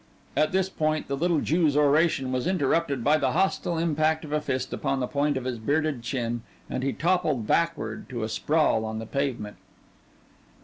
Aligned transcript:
At 0.35 0.51
this 0.51 0.67
point 0.67 1.07
the 1.07 1.15
little 1.15 1.41
Jew's 1.41 1.77
oration 1.77 2.31
was 2.31 2.47
interrupted 2.47 3.03
by 3.03 3.17
the 3.19 3.33
hostile 3.33 3.77
impact 3.77 4.25
of 4.25 4.31
a 4.31 4.41
fist 4.41 4.73
upon 4.73 4.99
the 4.99 5.05
point 5.05 5.37
of 5.37 5.43
his 5.43 5.59
bearded 5.59 6.01
chin 6.01 6.41
and 6.71 6.81
he 6.81 6.91
toppled 6.91 7.45
backward 7.45 8.09
to 8.09 8.23
a 8.23 8.27
sprawl 8.27 8.83
on 8.83 8.97
the 8.97 9.05
pavement. 9.05 9.57